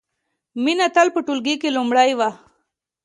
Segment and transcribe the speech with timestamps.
[0.63, 2.29] مینه تل په ټولګي کې لومړۍ وه